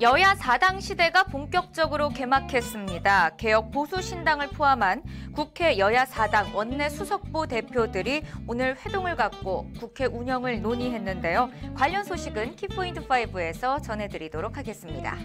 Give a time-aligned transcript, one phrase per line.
[0.00, 3.36] 여야 4당 시대가 본격적으로 개막했습니다.
[3.36, 5.02] 개혁 보수 신당을 포함한
[5.34, 11.50] 국회 여야 4당 원내 수석부 대표들이 오늘 회동을 갖고 국회 운영을 논의했는데요.
[11.74, 15.18] 관련 소식은 키포인트 5에서 전해드리도록 하겠습니다.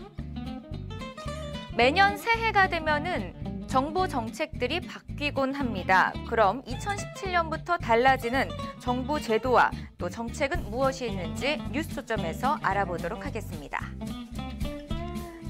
[1.77, 6.11] 매년 새해가 되면은 정부 정책들이 바뀌곤 합니다.
[6.27, 8.49] 그럼 2017년부터 달라지는
[8.79, 13.79] 정부 제도와 또 정책은 무엇이 있는지 뉴스 초점에서 알아보도록 하겠습니다.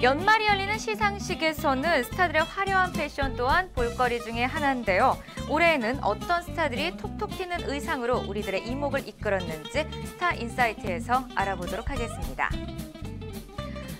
[0.05, 5.17] 연말에 열리는 시상식에서는 스타들의 화려한 패션 또한 볼거리 중에 하나인데요.
[5.49, 12.51] 올해에는 어떤 스타들이 톡톡 튀는 의상으로 우리들의 이목을 이끌었는지 스타 insight에서 알아보도록 하겠습니다.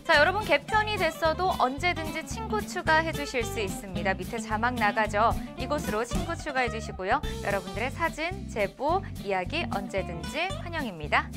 [0.04, 4.14] 자, 여러분 개편이 됐어도 언제든지 친구 추가해 주실 수 있습니다.
[4.14, 5.34] 밑에 자막 나가죠.
[5.58, 7.20] 이곳으로 친구 추가해 주시고요.
[7.44, 11.32] 여러분들의 사진, 제보, 이야기 언제든지 환영입니다.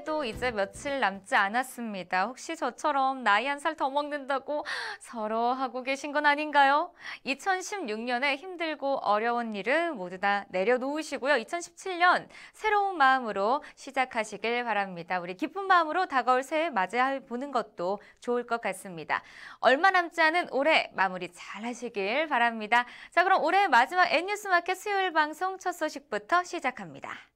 [0.00, 2.24] 해도 이제 며칠 남지 않았습니다.
[2.26, 4.64] 혹시 저처럼 나이 한 살 더 먹는다고
[5.00, 6.92] 서러 하고 계신 건 아닌가요?
[7.26, 11.34] 2016년에 힘들고 어려운 일은 모두 다 내려놓으시고요.
[11.34, 15.20] 2017년 새로운 마음으로 시작하시길 바랍니다.
[15.20, 19.22] 우리 기쁜 마음으로 다가올 새해 맞이해 보는 것도 좋을 것 같습니다.
[19.60, 22.86] 얼마 남지 않은 올해 마무리 잘 하시길 바랍니다.
[23.10, 27.29] 자, 그럼 올해 마지막 N뉴스마켓 수요일 방송 첫 소식부터 시작합니다.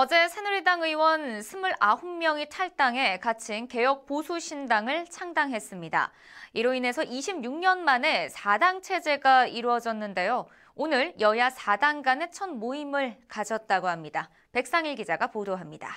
[0.00, 6.12] 어제 새누리당 의원 29명이 탈당해 갇힌 개혁 보수 신당을 창당했습니다.
[6.52, 10.46] 이로 인해서 26년 만에 4당 체제가 이루어졌는데요.
[10.76, 14.30] 오늘 여야 4당 간의 첫 모임을 가졌다고 합니다.
[14.52, 15.90] 백상일 기자가 보도합니다.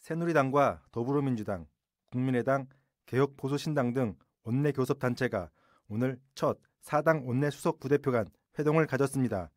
[0.00, 1.68] 새누리당과 더불어민주당,
[2.06, 2.66] 국민의당,
[3.06, 5.48] 개혁보수신당 등 원내 교섭 단체가
[5.86, 8.26] 오늘 첫 4당 원내 수석 부대표 간
[8.58, 9.52] 회동을 가졌습니다.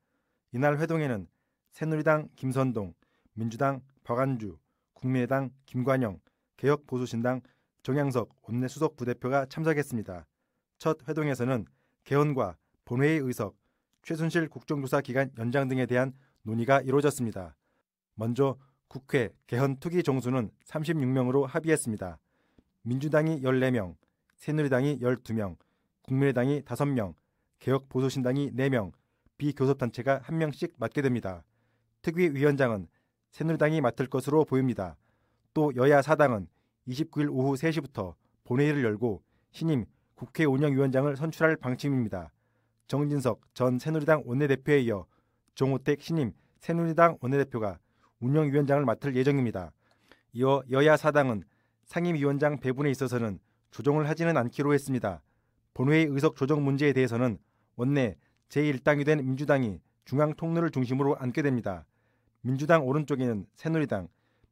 [0.51, 1.27] 이날 회동에는
[1.71, 2.93] 새누리당 김선동,
[3.37, 4.57] 민주당 박안주,
[4.93, 6.19] 국민의당 김관영,
[6.57, 7.41] 개혁보수신당
[7.83, 10.25] 정양석 원내수석 부대표가 참석했습니다.
[10.79, 11.65] 첫 회동에서는
[12.03, 13.55] 개헌과 본회의 의석,
[14.01, 17.55] 최순실 국정조사 기간 연장 등에 대한 논의가 이루어졌습니다.
[18.15, 22.17] 먼저 국회 개헌 투기 정수는 36명으로 합의했습니다.
[22.81, 23.97] 민주당이 14명,
[24.37, 25.57] 새누리당이 12명,
[26.01, 27.13] 국민의당이 5명,
[27.59, 28.93] 개혁보수신당이 4명,
[29.37, 31.43] 비교섭단체가 1명씩 맡게 됩니다.
[32.01, 32.87] 특위위원장은
[33.31, 34.95] 새누리당이 맡을 것으로 보입니다.
[35.53, 36.47] 또 여야 사당은
[36.87, 39.21] 29일 오후 3시부터 본회의를 열고
[39.51, 42.31] 신임 국회 운영위원장을 선출할 방침입니다.
[42.87, 45.05] 정진석 전 새누리당 원내대표에 이어
[45.55, 47.79] 정호택 신임 새누리당 원내대표가
[48.19, 49.71] 운영위원장을 맡을 예정입니다.
[50.33, 51.43] 이어 여야 사당은
[51.85, 53.39] 상임위원장 배분에 있어서는
[53.71, 55.21] 조정을 하지는 않기로 했습니다.
[55.73, 57.37] 본회의 의석 조정 문제에 대해서는
[57.75, 58.15] 원내
[58.49, 61.85] 제1당이 된 민주당이 중앙 통로를 중심으로 앉게 됩니다.
[62.41, 64.07] 민주당 오른쪽에는 새누리당,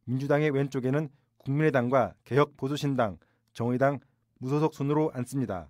[0.05, 3.17] 민주당의 왼쪽에는 국민의당과 개혁보수신당,
[3.53, 3.99] 정의당
[4.39, 5.69] 무소속 순으로 앉습니다.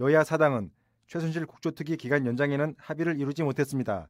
[0.00, 0.70] 여야 사당은
[1.06, 4.08] 최순실 국조특위 기간 연장에는 합의를 이루지 못했습니다.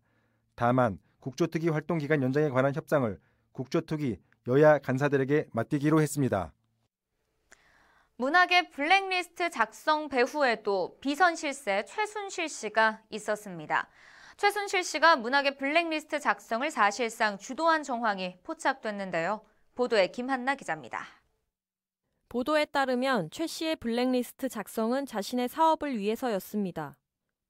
[0.55, 3.19] 다만 국조특위 활동 기간 연장에 관한 협상을
[3.53, 4.19] 국조특위
[4.49, 6.53] 여야 간사들에게 맡기기로 했습니다.
[8.19, 13.89] 문학의 블랙리스트 작성 배후에도 비선 실세 최순실 씨가 있었습니다.
[14.37, 19.41] 최순실 씨가 문학의 블랙리스트 작성을 사실상 주도한 정황이 포착됐는데요.
[19.75, 21.07] 보도에 김한나 기자입니다.
[22.29, 26.99] 보도에 따르면 최 씨의 블랙리스트 작성은 자신의 사업을 위해서였습니다.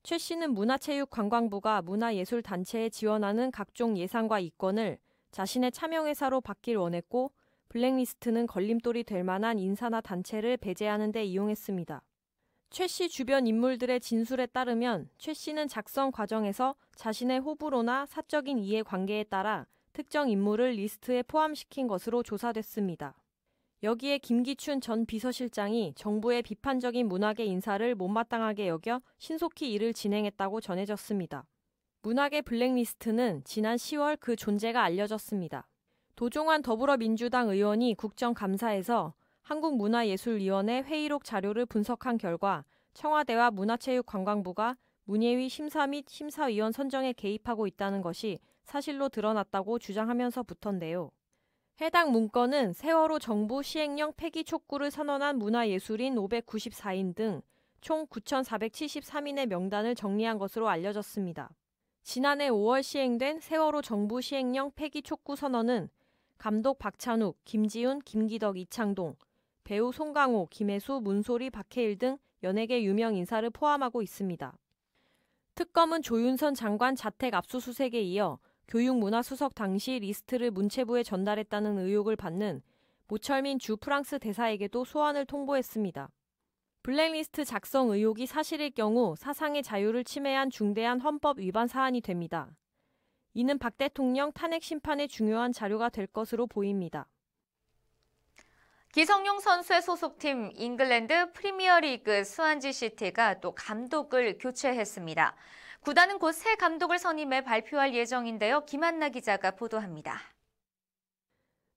[0.05, 4.99] 최 씨는 문화체육관광부가 문화예술단체에 지원하는 각종 예산과 이권을
[5.32, 7.32] 자신의 참여회사로 받길 원했고
[7.69, 12.00] 블랙리스트는 걸림돌이 될 만한 인사나 단체를 배제하는 데 이용했습니다.
[12.71, 19.67] 최 씨 주변 인물들의 진술에 따르면 최 씨는 작성 과정에서 자신의 호불호나 사적인 이해관계에 따라
[19.93, 23.17] 특정 인물을 리스트에 포함시킨 것으로 조사됐습니다.
[23.83, 31.47] 여기에 김기춘 전 비서실장이 정부의 비판적인 문화계 인사를 못마땅하게 여겨 신속히 일을 진행했다고 전해졌습니다.
[32.03, 35.67] 문학의 블랙리스트는 지난 10월 그 존재가 알려졌습니다.
[36.15, 39.15] 도종환 더불어민주당 의원이 국정감사에서
[39.46, 42.64] 한국문화예술위원회 회의록 자료를 분석한 결과
[42.94, 51.10] 청와대와 문화체육관광부가 문예위 심사 및 심사위원 선정에 개입하고 있다는 것이 사실로 드러났다고 주장하면서부터인데요.
[51.81, 57.43] 해당 문건은 세월호 정부 시행령 폐기 촉구를 선언한 문화예술인 594인 등
[57.87, 61.50] 총 9,473인의 명단을 정리한 것으로 알려졌습니다.
[62.02, 65.88] 지난해 5월 시행된 세월호 정부 시행령 폐기 촉구 선언은
[66.37, 69.14] 감독 박찬욱, 김지훈, 김기덕, 이창동,
[69.67, 74.57] 배우 송강호, 김혜수, 문소리, 박해일 등 연예계 유명 인사를 포함하고 있습니다.
[75.57, 82.63] 특검은 조윤선 장관 자택 압수수색에 이어 교육문화수석 당시 리스트를 문체부에 전달했다는 의혹을 받는
[83.09, 86.13] 모철민 주 프랑스 대사에게도 소환을 통보했습니다.
[86.85, 92.55] 블랙리스트 작성 의혹이 사실일 경우 사상의 자유를 침해한 중대한 헌법 위반 사안이 됩니다.
[93.35, 97.09] 이는 박 대통령 탄핵 심판의 중요한 자료가 될 것으로 보입니다.
[98.96, 105.37] 기성용 선수의 소속팀 잉글랜드 프리미어리그 스완지 시티가 또 감독을 교체했습니다.
[105.81, 108.64] 구단은 곧 새 감독을 선임해 발표할 예정인데요.
[108.64, 110.19] 김한나 기자가 보도합니다.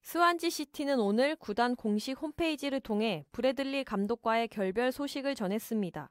[0.01, 6.09] 스완지 시티는 오늘 구단 공식 홈페이지를 통해 브래들리 감독과의 결별 소식을 전했습니다.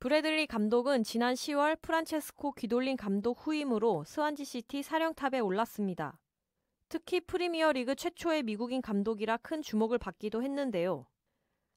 [0.00, 6.18] 브래들리 감독은 지난 10월 프란체스코 귀돌린 감독 후임으로 스완지 시티 사령탑에 올랐습니다.
[6.88, 11.06] 특히 프리미어 리그 최초의 미국인 감독이라 큰 주목을 받기도 했는데요.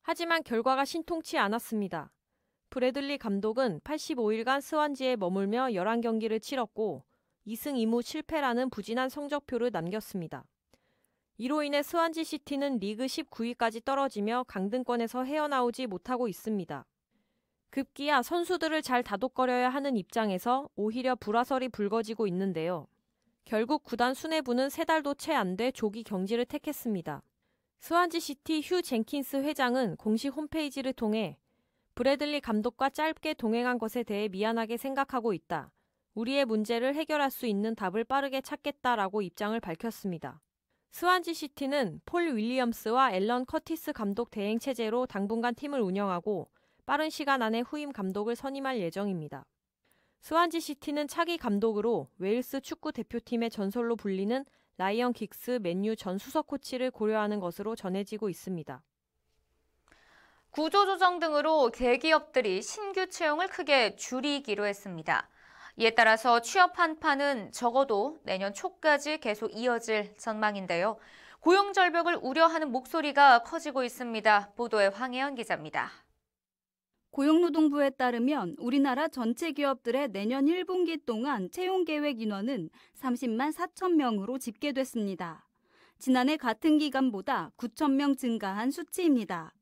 [0.01, 2.11] 하지만 결과가 신통치 않았습니다.
[2.69, 7.03] 브래들리 감독은 85일간 스완지에 머물며 11경기를 치렀고
[7.47, 10.45] 2승 2무 7패라는 부진한 성적표를 남겼습니다.
[11.37, 16.85] 이로 인해 스완지 시티는 리그 19위까지 떨어지며 강등권에서 헤어나오지 못하고 있습니다.
[17.69, 22.87] 급기야 선수들을 잘 다독거려야 하는 입장에서 오히려 불화설이 불거지고 있는데요.
[23.47, 27.23] 결국 구단 수뇌부는 세 달도 채 안 돼 조기 경질을 택했습니다.
[27.79, 31.37] 스완지 시티 휴 젠킨스 회장은 공식 홈페이지를 통해
[31.95, 35.71] 브래들리 감독과 짧게 동행한 것에 대해 미안하게 생각하고 있다.
[36.13, 40.41] 우리의 문제를 해결할 수 있는 답을 빠르게 찾겠다라고 입장을 밝혔습니다.
[40.91, 46.49] 스완지 시티는 폴 윌리엄스와 앨런 커티스 감독 대행 체제로 당분간 팀을 운영하고
[46.85, 49.45] 빠른 시간 안에 후임 감독을 선임할 예정입니다.
[50.21, 54.45] 스완지 시티는 차기 감독으로 웨일스 축구 대표팀의 전설로 불리는
[54.77, 58.83] 라이언 긱스 맨유 전 수석 코치를 고려하는 것으로 전해지고 있습니다.
[60.51, 65.29] 구조조정 등으로 대기업들이 신규 채용을 크게 줄이기로 했습니다.
[65.77, 70.97] 이에 따라서 취업 한파는 적어도 내년 초까지 계속 이어질 전망인데요.
[71.39, 74.53] 고용 절벽을 우려하는 목소리가 커지고 있습니다.
[74.55, 75.91] 보도에 황혜연 기자입니다.
[77.17, 85.47] 고용노동부에 따르면 우리나라 전체 기업들의 내년 1분기 동안 채용 계획 인원은 30만 4천 명으로 집계됐습니다.
[85.97, 89.55] 지난해 같은 기간보다 9천 명 증가한 수치입니다.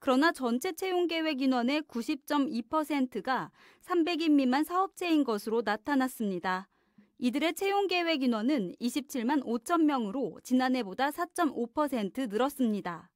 [0.00, 3.50] 그러나 전체 채용 계획 인원의 90.2%가
[3.86, 6.68] 300인 미만 사업체인 것으로 나타났습니다.
[7.16, 13.08] 이들의 채용 계획 인원은 27만 5천 명으로 지난해보다 4.5% 늘었습니다.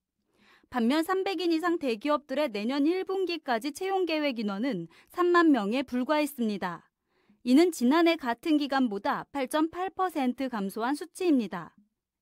[0.68, 6.90] 반면 300인 이상 대기업들의 내년 1분기까지 채용 계획 인원은 3만 명에 불과했습니다.
[7.44, 11.76] 이는 지난해 같은 기간보다 8.8% 감소한 수치입니다.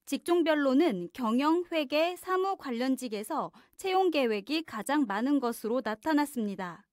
[0.04, 6.86] 직종별로는 경영, 회계, 사무 관련직에서 채용 계획이 가장 많은 것으로 나타났습니다.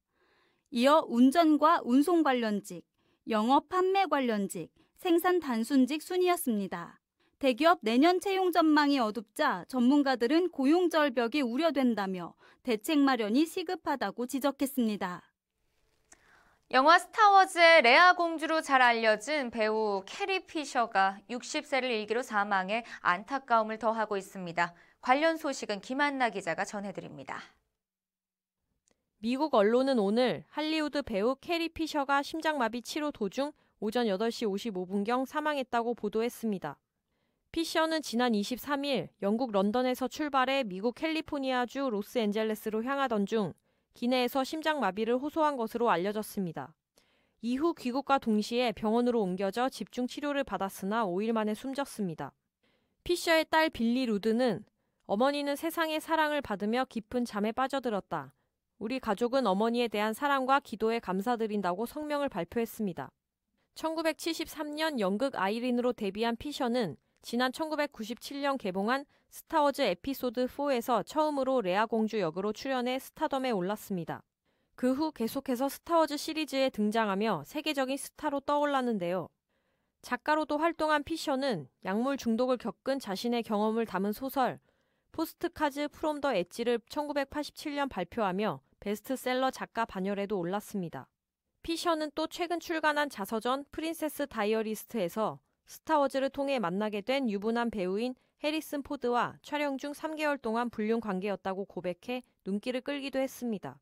[0.71, 2.85] 이어 운전과 운송 관련직,
[3.27, 7.00] 영업 판매 관련직, 생산 단순직 순이었습니다.
[7.41, 15.23] 대기업 내년 채용 전망이 어둡자 전문가들은 고용 절벽이 우려된다며 대책 마련이 시급하다고 지적했습니다.
[16.69, 24.75] 영화 스타워즈의 레아 공주로 잘 알려진 배우 캐리 피셔가 60세를 일기로 사망해 안타까움을 더하고 있습니다.
[25.01, 27.41] 관련 소식은 김한나 기자가 전해드립니다.
[29.17, 36.77] 미국 언론은 오늘 할리우드 배우 캐리 피셔가 심장마비 치료 도중 오전 8시 55분경 사망했다고 보도했습니다.
[37.51, 43.53] 피셔는 지난 23일 영국 런던에서 출발해 미국 캘리포니아주 로스앤젤레스로 향하던 중
[43.93, 46.73] 기내에서 심장마비를 호소한 것으로 알려졌습니다.
[47.41, 52.31] 이후 귀국과 동시에 병원으로 옮겨져 집중 치료를 받았으나 5일 만에 숨졌습니다.
[53.03, 54.63] 피셔의 딸 빌리 로드는
[55.05, 58.33] 어머니는 세상의 사랑을 받으며 깊은 잠에 빠져들었다.
[58.79, 63.11] 우리 가족은 어머니에 대한 사랑과 기도에 감사드린다고 성명을 발표했습니다.
[63.75, 72.51] 1973년 연극 아이린으로 데뷔한 피셔는 지난 1997년 개봉한 스타워즈 에피소드 4에서 처음으로 레아 공주 역으로
[72.51, 74.23] 출연해 스타덤에 올랐습니다.
[74.75, 79.29] 그 후 계속해서 스타워즈 시리즈에 등장하며 세계적인 스타로 떠올랐는데요.
[80.01, 84.59] 작가로도 활동한 피셔는 약물 중독을 겪은 자신의 경험을 담은 소설
[85.11, 91.07] Postcards from the Edge를 1987년 발표하며 베스트셀러 작가 반열에도 올랐습니다.
[91.61, 99.37] 피셔는 또 최근 출간한 자서전 Princess Diarist에서 스타워즈를 통해 만나게 된 유부남 배우인 해리슨 포드와
[99.41, 103.79] 촬영 중 3개월 동안 불륜 관계였다고 고백해 눈길을 끌기도 했습니다.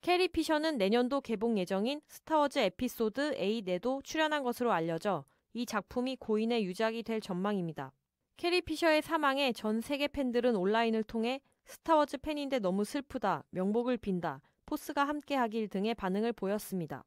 [0.00, 7.04] 캐리 피셔는 내년도 개봉 예정인 스타워즈 에피소드 8에도 출연한 것으로 알려져 이 작품이 고인의 유작이
[7.04, 7.92] 될 전망입니다.
[8.36, 15.06] 캐리 피셔의 사망에 전 세계 팬들은 온라인을 통해 스타워즈 팬인데 너무 슬프다, 명복을 빈다, 포스가
[15.06, 17.04] 함께하길 등의 반응을 보였습니다.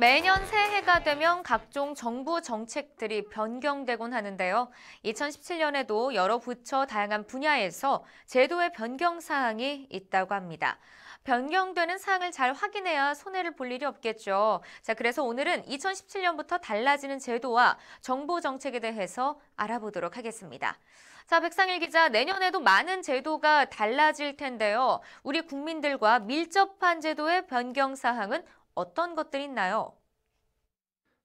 [0.00, 4.70] 매년 새해가 되면 각종 정부 정책들이 변경되곤 하는데요.
[5.04, 10.78] 2017년에도 여러 부처 다양한 분야에서 제도의 변경 사항이 있다고 합니다.
[11.24, 14.62] 변경되는 사항을 잘 확인해야 손해를 볼 일이 없겠죠.
[14.82, 20.78] 자, 그래서 오늘은 2017년부터 달라지는 제도와 정부 정책에 대해서 알아보도록 하겠습니다.
[21.26, 25.00] 자, 백상일 기자, 내년에도 많은 제도가 달라질 텐데요.
[25.22, 28.42] 우리 국민들과 밀접한 제도의 변경 사항은
[28.74, 29.92] 어떤 것들이 있나요?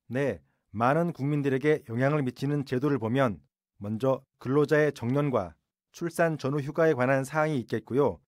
[0.07, 3.41] 네, 많은 국민들에게 영향을 미치는 제도를 보면
[3.77, 5.55] 먼저 근로자의 정년과
[5.91, 8.19] 출산 전후 휴가에 관한 사항이 있겠고요.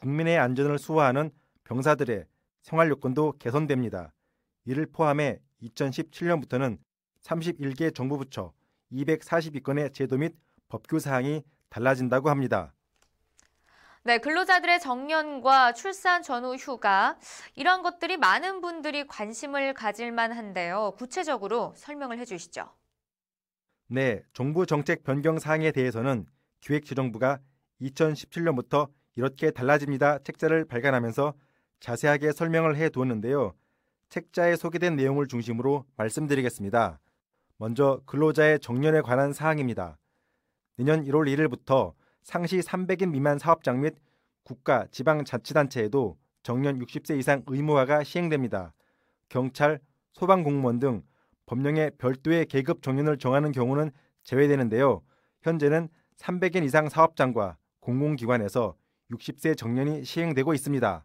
[0.00, 1.30] 국민의 안전을 수호하는
[1.64, 2.26] 병사들의
[2.62, 4.12] 생활 요건도 개선됩니다.
[4.64, 6.78] 이를 포함해 2017년부터는
[7.22, 8.52] 31개 정부 부처
[8.92, 10.34] 242건의 제도 및
[10.68, 12.72] 법규 사항이 달라진다고 합니다.
[14.04, 17.18] 네, 근로자들의 정년과 출산 전후 휴가
[17.56, 20.92] 이런 것들이 많은 분들이 관심을 가질 만한데요.
[20.96, 22.70] 구체적으로 설명을 해 주시죠.
[23.88, 26.26] 네, 정부 정책 변경 사항에 대해서는
[26.60, 27.40] 기획재정부가
[27.80, 31.34] 2017년부터 이렇게 달라집니다 책자를 발간하면서
[31.80, 33.54] 자세하게 설명을 해 두었는데요.
[34.08, 37.00] 책자에 소개된 내용을 중심으로 말씀드리겠습니다.
[37.58, 39.98] 먼저 근로자의 정년에 관한 사항입니다.
[40.76, 43.94] 내년 1월 1일부터 상시 300인 미만 사업장 및
[44.44, 48.74] 국가, 지방자치단체에도 정년 60세 이상 의무화가 시행됩니다.
[49.28, 49.80] 경찰,
[50.12, 51.02] 소방공무원 등
[51.46, 53.90] 법령에 별도의 계급 정년을 정하는 경우는
[54.22, 55.02] 제외되는데요.
[55.42, 58.76] 현재는 300인 이상 사업장과 공공기관에서
[59.10, 61.04] 60세 정년이 시행되고 있습니다.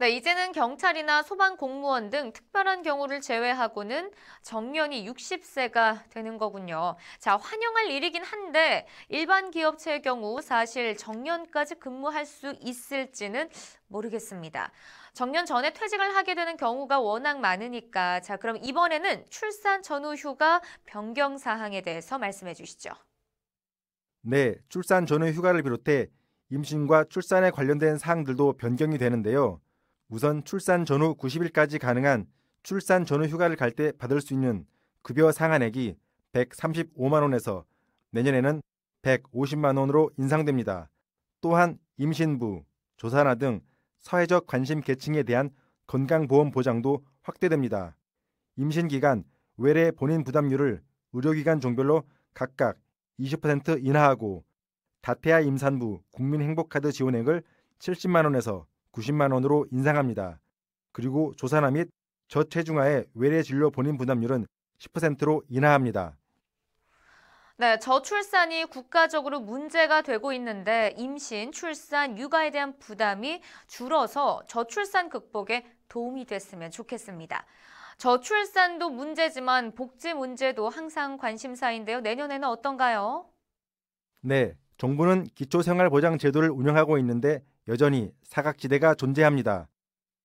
[0.00, 6.94] 네, 이제는 경찰이나 소방 공무원 등 특별한 경우를 제외하고는 정년이 60세가 되는 거군요.
[7.18, 13.48] 자, 환영할 일이긴 한데 일반 기업체의 경우 사실 정년까지 근무할 수 있을지는
[13.88, 14.70] 모르겠습니다.
[15.14, 21.38] 정년 전에 퇴직을 하게 되는 경우가 워낙 많으니까 자, 그럼 이번에는 출산 전후 휴가 변경
[21.38, 22.90] 사항에 대해서 말씀해 주시죠.
[24.22, 26.08] 네, 출산 전후 휴가를 비롯해
[26.50, 29.60] 임신과 출산에 관련된 사항들도 변경이 되는데요.
[30.08, 32.26] 우선 출산 전후 90일까지 가능한
[32.62, 34.66] 출산 전후 휴가를 갈 때 받을 수 있는
[35.02, 35.96] 급여 상한액이
[36.32, 37.64] 135만 원에서
[38.12, 38.62] 내년에는
[39.02, 40.88] 150만 원으로 인상됩니다.
[41.40, 42.64] 또한 임신부,
[42.96, 43.60] 조산아 등
[43.98, 45.50] 사회적 관심 계층에 대한
[45.86, 47.96] 건강보험 보장도 확대됩니다.
[48.56, 49.24] 임신 기간
[49.56, 52.78] 외래 본인 부담률을 의료기관 종별로 각각
[53.20, 54.44] 20% 인하하고
[55.08, 57.42] 다태아 임산부 국민행복카드 지원액을
[57.78, 60.38] 70만 원에서 90만 원으로 인상합니다.
[60.92, 61.88] 그리고 조산아 및
[62.28, 64.46] 저체중아의 외래 진료 본인 부담률은
[64.78, 66.14] 10%로 인하합니다.
[67.56, 76.26] 네, 저출산이 국가적으로 문제가 되고 있는데 임신, 출산, 육아에 대한 부담이 줄어서 저출산 극복에 도움이
[76.26, 77.46] 됐으면 좋겠습니다.
[77.96, 82.00] 저출산도 문제지만 복지 문제도 항상 관심사인데요.
[82.02, 83.30] 내년에는 어떤가요?
[84.20, 89.68] 네, 정부는 기초생활보장 제도를 운영하고 있는데 여전히 사각지대가 존재합니다.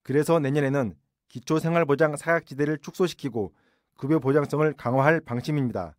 [0.03, 0.95] 그래서 내년에는
[1.27, 3.53] 기초생활보장 사각지대를 축소시키고
[3.95, 5.95] 급여 보장성을 강화할 방침입니다.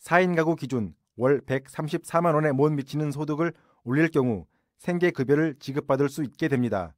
[0.00, 3.52] 4인 가구 기준 월 134만 원에 못 미치는 소득을
[3.84, 4.46] 올릴 경우
[4.78, 6.94] 생계급여를 지급받을 수 있게 됩니다.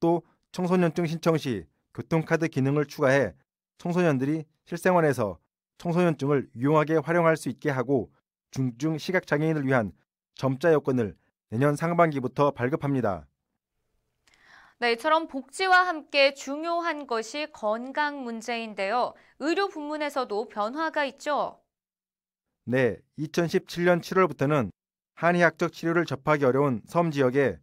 [0.00, 0.22] 또
[0.52, 3.32] 청소년증 신청 시 교통카드 기능을 추가해
[3.78, 5.38] 청소년들이 실생활에서
[5.78, 8.10] 청소년증을 유용하게 활용할 수 있게 하고
[8.50, 9.92] 중증 시각장애인을 위한
[10.40, 11.14] 점자 여권을
[11.50, 13.26] 내년 상반기부터 발급합니다.
[14.78, 19.12] 네, 이처럼 복지와 함께 중요한 것이 건강 문제인데요.
[19.38, 21.60] 의료 부문에서도 변화가 있죠.
[22.64, 24.70] 네, 2017년 7월부터는
[25.12, 27.58] 한의학적 치료를 접하기 어려운 섬 지역에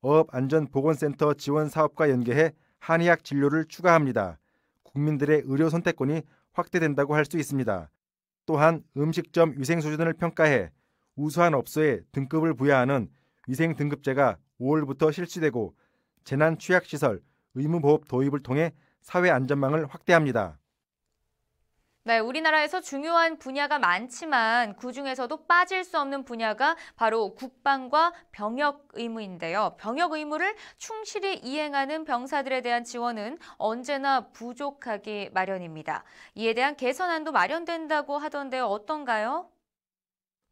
[0.00, 4.40] 어업안전보건센터 지원 사업과 연계해 한의학 진료를 추가합니다.
[4.82, 6.22] 국민들의 의료 선택권이
[6.54, 7.88] 확대된다고 할 수 있습니다.
[8.46, 10.72] 또한 음식점 위생 수준을 평가해
[11.16, 13.10] 우수한 업소에 등급을 부여하는
[13.48, 15.74] 위생 등급제가 5월부터 실시되고
[16.24, 17.22] 재난 취약 시설,
[17.54, 20.58] 의무 보험 도입을 통해 사회 안전망을 확대합니다.
[22.06, 29.74] 네, 우리나라에서 중요한 분야가 많지만 그 중에서도 빠질 수 없는 분야가 바로 국방과 병역 의무인데요.
[29.76, 36.04] 병역 의무를 충실히 이행하는 병사들에 대한 지원은 언제나 부족하기 마련입니다.
[36.36, 38.66] 이에 대한 개선안도 마련된다고 하던데요.
[38.66, 39.50] 어떤가요?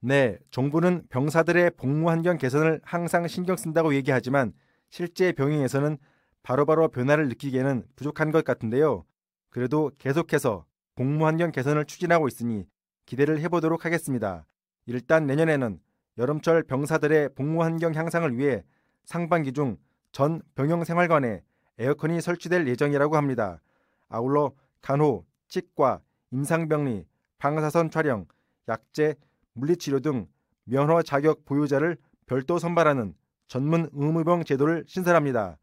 [0.07, 4.53] 네, 정부는 병사들의 복무 환경 개선을 항상 신경 쓴다고 얘기하지만
[4.91, 5.97] 실제 병행에서는
[6.43, 9.05] 바로바로 변화를 느끼기에는 부족한 것 같은데요.
[9.49, 12.67] 그래도 계속해서 복무 환경 개선을 추진하고 있으니
[13.07, 14.47] 기대를 해보도록 하겠습니다.
[14.87, 15.81] 일단 내년에는
[16.19, 18.63] 여름철 병사들의 복무 환경 향상을 위해
[19.07, 19.79] 상반기 중
[20.15, 21.43] 전 병영생활관에
[21.77, 23.61] 에어컨이 설치될 예정이라고 합니다.
[24.09, 27.05] 아울러 간호, 치과, 임상병리,
[27.39, 28.27] 방사선 촬영,
[28.69, 29.17] 약제,
[29.55, 30.27] 물리치료 등
[30.65, 31.97] 면허 자격 보유자를
[32.27, 33.15] 별도 선발하는
[33.47, 35.59] 전문 의무병 제도를 신설합니다.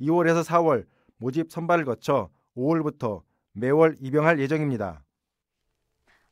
[0.00, 5.02] 2월에서 4월 모집 선발을 거쳐 5월부터 매월 입영할 예정입니다.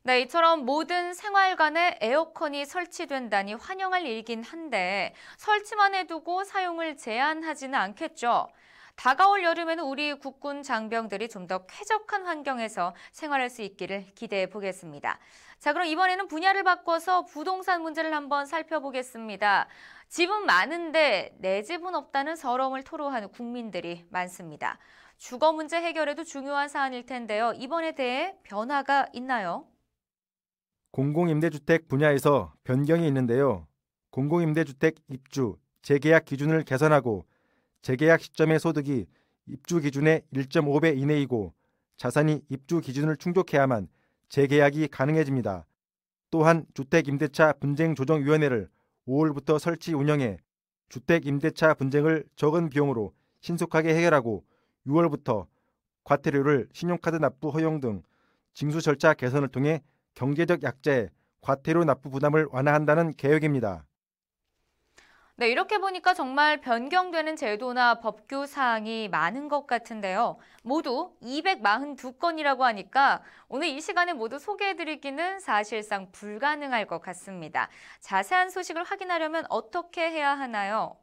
[0.03, 8.47] 네, 이처럼 모든 생활관에 에어컨이 설치된다니 환영할 일이긴 한데 설치만 해두고 사용을 제한하지는 않겠죠.
[8.97, 15.17] 다가올 여름에는 우리 국군 장병들이 좀 더 쾌적한 환경에서 생활할 수 있기를 기대해 보겠습니다.
[15.59, 19.67] 자, 그럼 이번에는 분야를 바꿔서 부동산 문제를 한번 살펴보겠습니다.
[20.09, 24.77] 집은 많은데 내 집은 없다는 서러움을 토로하는 국민들이 많습니다.
[25.15, 27.53] 주거 문제 해결에도 중요한 사안일 텐데요.
[27.55, 29.67] 이번에 대해 변화가 있나요?
[30.91, 33.67] 공공임대주택 분야에서 변경이 있는데요.
[34.11, 37.25] 공공임대주택 입주, 재계약 기준을 개선하고
[37.81, 39.05] 재계약 시점의 소득이
[39.47, 41.53] 입주 기준의 1.5배 이내이고
[41.97, 43.87] 자산이 입주 기준을 충족해야만
[44.29, 45.65] 재계약이 가능해집니다.
[46.29, 48.69] 또한 주택임대차 분쟁조정위원회를
[49.07, 50.37] 5월부터 설치 운영해
[50.89, 54.43] 주택임대차 분쟁을 적은 비용으로 신속하게 해결하고
[54.85, 55.47] 6월부터
[56.03, 58.01] 과태료를 신용카드 납부 허용 등
[58.53, 59.81] 징수 절차 개선을 통해
[60.15, 61.09] 경제적 약자의
[61.41, 63.85] 과태료 납부 부담을 완화한다는 계획입니다.
[65.39, 70.39] 네, 이렇게 보니까 정말 변경되는 제도나 법규 사항이 많은 것 같은데요.
[70.63, 77.69] 모두 242건이라고 하니까 오늘 이 시간에 모두 소개해드리기는 사실상 불가능할 것 같습니다.
[77.99, 80.97] 자세한 소식을 확인하려면 어떻게 해야 하나요?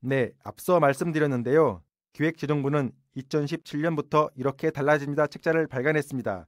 [0.00, 1.82] 네, 앞서 말씀드렸는데요.
[2.14, 6.46] 기획재정부는 2017년부터 이렇게 달라집니다 책자를 발간했습니다.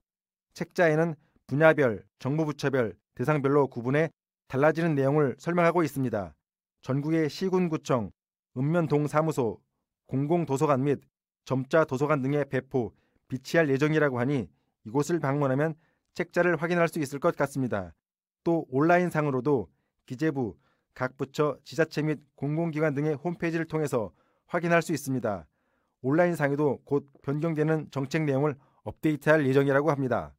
[0.55, 1.15] 책자에는
[1.47, 4.09] 분야별, 정부 부처별, 대상별로 구분해
[4.49, 6.36] 달라지는 내용을 설명하고 있습니다.
[6.87, 8.13] 전국의 시군구청,
[8.57, 9.61] 읍면동사무소,
[10.07, 11.01] 공공도서관 및
[11.45, 12.95] 점자 도서관 등의 배포,
[13.27, 14.49] 비치할 예정이라고 하니
[14.85, 15.75] 이곳을 방문하면
[16.15, 17.93] 책자를 확인할 수 있을 것 같습니다.
[18.45, 19.69] 또 온라인상으로도
[20.07, 20.57] 기재부,
[20.95, 24.13] 각 부처, 지자체 및 공공기관 등의 홈페이지를 통해서
[24.47, 25.45] 확인할 수 있습니다.
[26.03, 30.36] 온라인상에도 곧 변경되는 정책 내용을 업데이트할 예정이라고 합니다.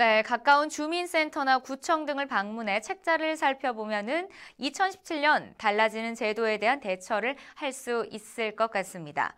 [0.00, 8.06] 네, 가까운 주민센터나 구청 등을 방문해 책자를 살펴보면은 2017년 달라지는 제도에 대한 대처를 할 수
[8.10, 9.34] 있을 것 같습니다.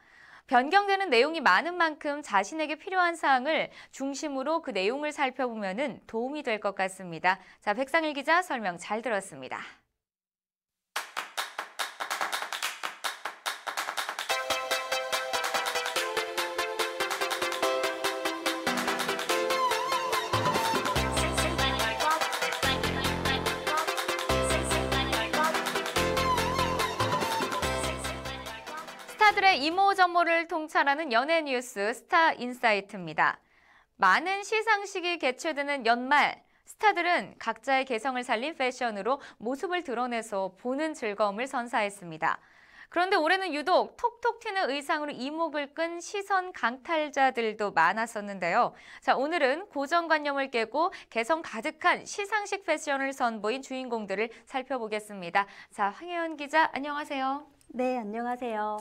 [0.46, 7.40] 변경되는 내용이 많은 만큼 자신에게 필요한 사항을 중심으로 그 내용을 살펴보면은 도움이 될 것 같습니다.
[7.60, 9.81] 자, 백상일 기자 설명 잘 들었습니다.
[30.02, 33.38] 이모저모를 통찰하는 연예 뉴스 스타 인사이트입니다.
[33.96, 42.38] 많은 시상식이 개최되는 연말, 스타들은 각자의 개성을 살린 패션으로 모습을 드러내서 보는 즐거움을 선사했습니다.
[42.88, 48.74] 그런데 올해는 유독 톡톡 튀는 의상으로 이목을 끈 시선 강탈자들도 많았었는데요.
[49.00, 55.46] 자, 오늘은 고정관념을 깨고 개성 가득한 시상식 패션을 선보인 주인공들을 살펴보겠습니다.
[55.70, 57.46] 자, 황혜연 기자, 안녕하세요.
[57.68, 58.78] 네, 안녕하세요.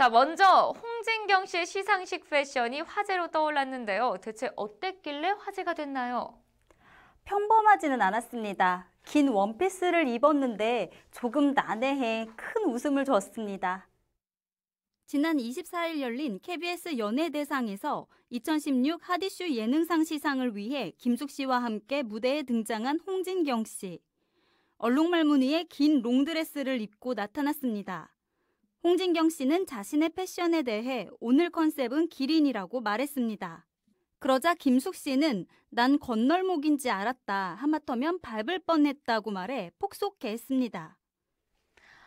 [0.00, 4.16] 자, 먼저 홍진경 씨의 시상식 패션이 화제로 떠올랐는데요.
[4.22, 6.38] 대체 어땠길래 화제가 됐나요?
[7.26, 8.88] 평범하지는 않았습니다.
[9.04, 13.90] 긴 원피스를 입었는데 조금 난해해 큰 웃음을 줬습니다.
[15.04, 23.00] 지난 24일 열린 KBS 연예대상에서 2016 하디슈 예능상 시상을 위해 김숙 씨와 함께 무대에 등장한
[23.06, 24.00] 홍진경 씨.
[24.78, 28.14] 얼룩말무늬의 긴 롱드레스를 입고 나타났습니다.
[28.82, 33.66] 홍진경 씨는 자신의 패션에 대해 오늘 컨셉은 기린이라고 말했습니다.
[34.18, 37.56] 그러자 김숙 씨는 난 건널목인지 알았다.
[37.56, 40.96] 하마터면 밟을 뻔했다고 말해 폭소케 했습니다.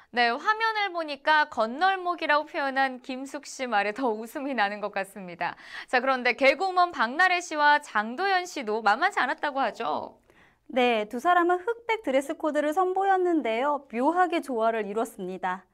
[0.10, 5.56] 네, 화면을 보니까 건널목이라고 표현한 김숙 씨 말에 더 웃음이 나는 것 같습니다.
[5.88, 10.20] 자, 그런데 개그우먼 박나래 씨와 장도연 씨도 만만치 않았다고 하죠.
[10.66, 13.88] 네, 두 사람은 흑백 드레스 코드를 선보였는데요.
[13.92, 15.66] 묘하게 조화를 이뤘습니다.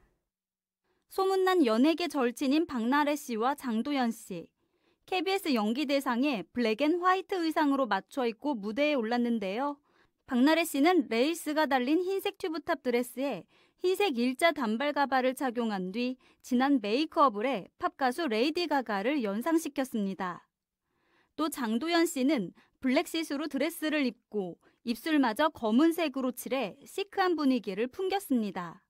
[1.09, 4.47] 소문난 연예계 절친인 박나래 씨와 장도연 씨.
[5.07, 9.79] KBS 연기대상에 black and white 의상으로 맞춰 입고 무대에 올랐는데요.
[10.27, 13.43] 박나래 씨는 레이스가 달린 흰색 튜브탑 드레스에
[13.79, 20.47] 흰색 일자 단발 가발을 착용한 뒤 진한 메이크업을 해 팝가수 레이디 가가를 연상시켰습니다.
[21.35, 28.83] 또 장도연 씨는 블랙 시스루 드레스를 입고 입술마저 검은색으로 칠해 시크한 분위기를 풍겼습니다.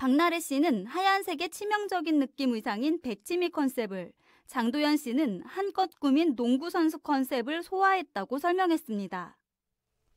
[0.00, 4.12] 박나래 씨는 하얀색의 치명적인 느낌 의상인 백치미 컨셉을,
[4.46, 9.36] 장도연 씨는 한껏 꾸민 농구 선수 컨셉을 소화했다고 설명했습니다.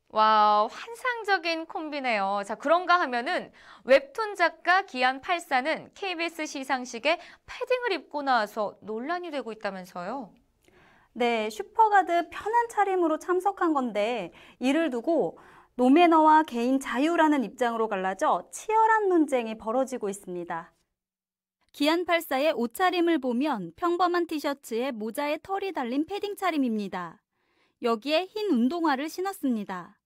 [0.08, 2.44] 와, 환상적인 콤비네요.
[2.46, 3.52] 자, 그런가 하면은
[3.84, 10.34] 웹툰 작가 기안 84는 KBS 시상식에 패딩을 입고 나와서 논란이 되고 있다면서요.
[11.12, 15.38] 네, 슈퍼 가듯 편한 차림으로 참석한 건데 이를 두고
[15.76, 20.72] 노매너와 개인 자유라는 입장으로 갈라져 치열한 논쟁이 벌어지고 있습니다.
[21.72, 27.24] 기안 84의 옷차림을 보면 평범한 티셔츠에 모자에 털이 달린 패딩 차림입니다.
[27.82, 30.00] 여기에 흰 운동화를 신었습니다.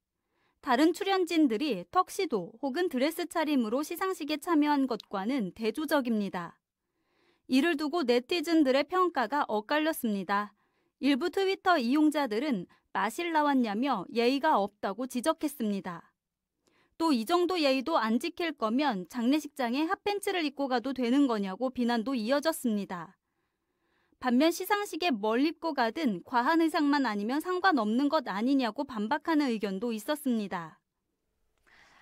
[0.61, 6.57] 다른 출연진들이 턱시도 혹은 드레스 차림으로 시상식에 참여한 것과는 대조적입니다.
[7.49, 10.53] 이를 두고 네티즌들의 평가가 엇갈렸습니다.
[10.99, 16.11] 일부 트위터 이용자들은 마실 나왔냐며 예의가 없다고 지적했습니다.
[16.97, 23.15] 또 이 정도 예의도 안 지킬 거면 장례식장에 핫팬츠를 입고 가도 되는 거냐고 비난도 이어졌습니다.
[24.19, 30.76] 반면 시상식에 뭘 입고 가든 과한 의상만 아니면 상관없는 것 아니냐고 반박하는 의견도 있었습니다.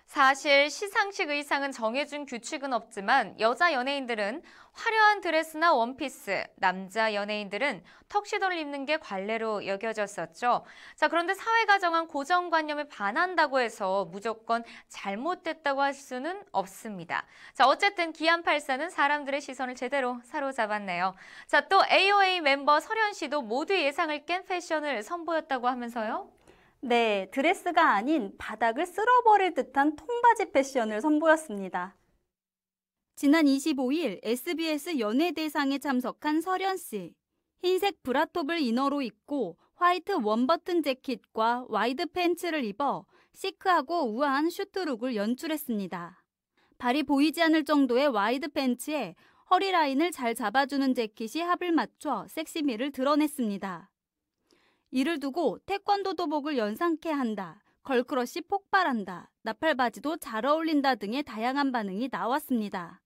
[0.05, 8.85] 사실 시상식 의상은 정해준 규칙은 없지만 여자 연예인들은 화려한 드레스나 원피스, 남자 연예인들은 턱시도를 입는
[8.85, 10.65] 게 관례로 여겨졌었죠.
[10.95, 17.25] 자, 그런데 사회가 정한 고정관념에 반한다고 해서 무조건 잘못됐다고 할 수는 없습니다.
[17.53, 21.15] 자, 어쨌든 기안84는 사람들의 시선을 제대로 사로잡았네요.
[21.47, 26.34] 자, 또 AOA 멤버 설현 씨도 모두 예상을 깬 패션을 선보였다고 하면서요.
[26.87, 31.97] 네, 드레스가 아닌 바닥을 쓸어버릴 듯한 통바지 패션을 선보였습니다.
[33.15, 37.15] 지난 25일 SBS 연예대상에 참석한 설현 씨.
[37.63, 45.15] 흰색 bra top을 inner로 입고 화이트 one button 재킷과 wide 팬츠를 입어 시크하고 우아한 슈트룩을
[45.15, 46.23] 연출했습니다.
[46.77, 49.15] 발이 보이지 않을 정도의 wide 팬츠에
[49.49, 53.89] 허리 라인을 잘 잡아주는 재킷이 합을 맞춰 섹시미를 드러냈습니다.
[54.95, 62.07] 이를 두고 태권도 도복을 연상케 한다, girl crush 폭발한다, 나팔바지도 잘 어울린다 등의 다양한 반응이
[62.09, 63.01] 나왔습니다.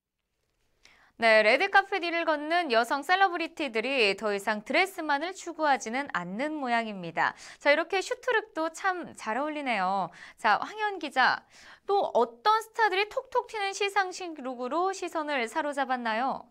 [1.18, 7.34] 네, 레드카펫 위를 걷는 여성 celebrity들이 더 이상 드레스만을 추구하지는 않는 모양입니다.
[7.58, 10.12] 자, 이렇게 슈트룩도 참 잘 어울리네요.
[10.38, 11.44] 자, 황현 기자,
[11.88, 16.48] 또 어떤 스타들이 톡톡 튀는 시상식 룩으로 시선을 사로잡았나요?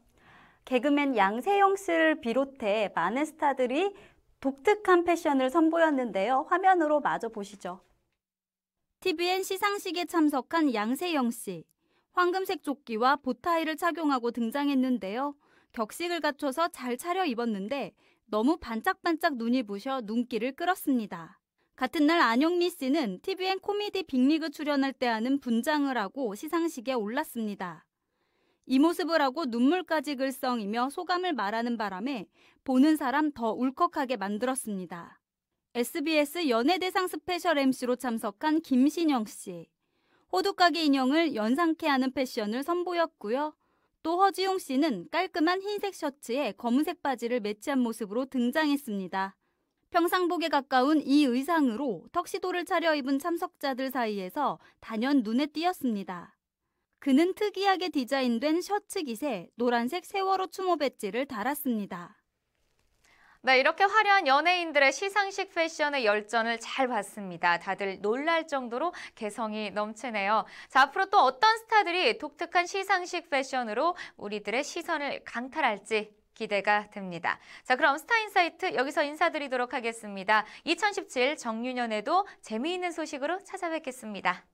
[0.64, 3.94] 개그맨 양세형 씨를 비롯해 많은 스타들이
[4.40, 6.46] 독특한 패션을 선보였는데요.
[6.48, 7.80] 화면으로 마저 보시죠.
[9.00, 11.64] TVN 시상식에 참석한 양세형 씨.
[12.12, 15.34] 황금색 조끼와 보타이를 착용하고 등장했는데요.
[15.72, 17.92] 격식을 갖춰서 잘 차려 입었는데
[18.26, 21.38] 너무 반짝반짝 눈이 부셔 눈길을 끌었습니다.
[21.76, 27.84] 같은 날 안영미 씨는 TVN 코미디 빅리그 출연할 때 하는 분장을 하고 시상식에 올랐습니다.
[28.70, 32.26] 이 모습을 하고 눈물까지 글썽이며 소감을 말하는 바람에
[32.64, 35.18] 보는 사람 더 울컥하게 만들었습니다.
[35.74, 39.70] SBS 연예대상 special MC로 참석한 김신영 씨.
[40.30, 43.54] 호두까기 인형을 연상케 하는 패션을 선보였고요.
[44.02, 49.34] 또 허지용 씨는 깔끔한 흰색 셔츠에 검은색 바지를 매치한 모습으로 등장했습니다.
[49.88, 56.37] 평상복에 가까운 이 의상으로 턱시도를 차려입은 참석자들 사이에서 단연 눈에 띄었습니다.
[56.98, 62.16] 그는 특이하게 디자인된 셔츠 깃에 노란색 세월호 추모 배지를 달았습니다.
[63.40, 67.58] 네, 이렇게 화려한 연예인들의 시상식 패션의 열전을 잘 봤습니다.
[67.58, 70.44] 다들 놀랄 정도로 개성이 넘치네요.
[70.68, 77.38] 자, 앞으로 또 어떤 스타들이 독특한 시상식 패션으로 우리들의 시선을 강탈할지 기대가 됩니다.
[77.62, 80.44] 자, 그럼 스타인사이트 여기서 인사드리도록 하겠습니다.
[80.64, 84.44] 2017 정유년에도 재미있는 소식으로 찾아뵙겠습니다.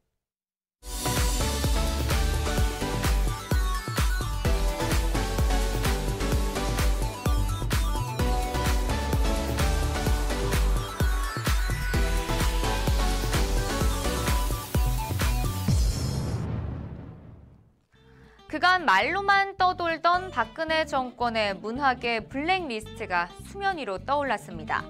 [18.55, 24.85] 그간 말로만 떠돌던 박근혜 정권의 문학의 블랙리스트가 수면 위로 떠올랐습니다.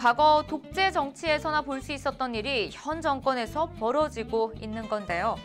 [0.00, 5.36] 과거 독재 정치에서나 볼 수 있었던 일이 현 정권에서 벌어지고 있는 건데요.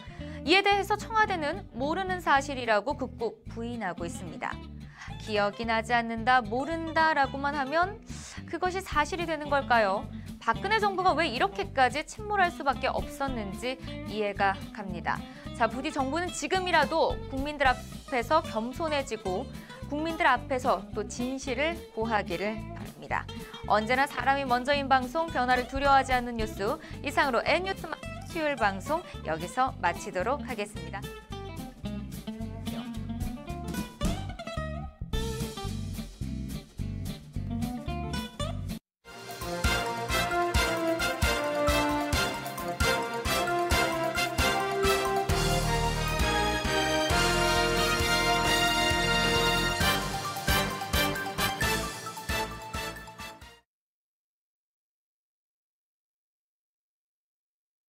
[0.45, 4.51] 이에 대해서 청와대는 모르는 사실이라고 극구 부인하고 있습니다.
[5.21, 8.01] 기억이 나지 않는다, 모른다라고만 하면
[8.47, 10.09] 그것이 사실이 되는 걸까요?
[10.39, 13.77] 박근혜 정부가 왜 이렇게까지 침몰할 수밖에 없었는지
[14.07, 15.19] 이해가 갑니다.
[15.59, 19.45] 자, 부디 정부는 지금이라도 국민들 앞에서 겸손해지고
[19.89, 23.25] 국민들 앞에서 또 진실을 고하기를 바랍니다.
[23.67, 27.87] 언제나 사람이 먼저인 방송 변화를 두려워하지 않는 뉴스 이상으로 N뉴스
[28.29, 31.01] 수요일 방송 여기서 마치도록 하겠습니다.